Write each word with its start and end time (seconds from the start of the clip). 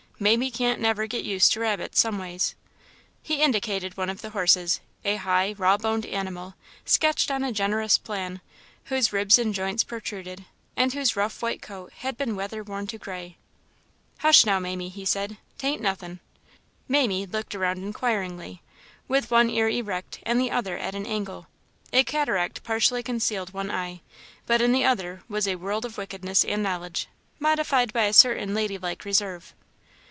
Mamie 0.21 0.51
can't 0.51 0.79
never 0.79 1.07
get 1.07 1.25
used 1.25 1.51
to 1.53 1.59
rabbits, 1.59 1.99
someways." 1.99 2.53
He 3.23 3.41
indicated 3.41 3.97
one 3.97 4.07
of 4.07 4.21
the 4.21 4.29
horses 4.29 4.79
a 5.03 5.15
high, 5.15 5.53
raw 5.57 5.77
boned 5.77 6.05
animal, 6.05 6.53
sketched 6.85 7.31
on 7.31 7.43
a 7.43 7.51
generous 7.51 7.97
plan, 7.97 8.39
whose 8.83 9.11
ribs 9.11 9.39
and 9.39 9.51
joints 9.51 9.83
protruded, 9.83 10.45
and 10.77 10.93
whose 10.93 11.15
rough 11.15 11.41
white 11.41 11.63
coat 11.63 11.91
had 11.93 12.17
been 12.19 12.35
weather 12.35 12.61
worn 12.61 12.85
to 12.85 12.99
grey. 12.99 13.35
"Hush 14.19 14.45
now, 14.45 14.59
Mamie," 14.59 14.89
he 14.89 15.05
said; 15.05 15.37
"'taint 15.57 15.81
nothin'." 15.81 16.19
"Mamie" 16.87 17.25
looked 17.25 17.55
around 17.55 17.79
inquiringly, 17.79 18.61
with 19.07 19.31
one 19.31 19.49
ear 19.49 19.69
erect 19.69 20.19
and 20.21 20.39
the 20.39 20.51
other 20.51 20.77
at 20.77 20.93
an 20.93 21.07
angle. 21.07 21.47
A 21.91 22.03
cataract 22.03 22.61
partially 22.63 23.01
concealed 23.01 23.55
one 23.55 23.71
eye, 23.71 24.01
but 24.45 24.61
in 24.61 24.71
the 24.71 24.85
other 24.85 25.23
was 25.27 25.47
a 25.47 25.55
world 25.55 25.83
of 25.83 25.97
wickedness 25.97 26.45
and 26.45 26.61
knowledge, 26.61 27.07
modified 27.39 27.91
by 27.91 28.03
a 28.03 28.13
certain 28.13 28.53
lady 28.53 28.77
like 28.77 29.03
reserve. 29.03 29.55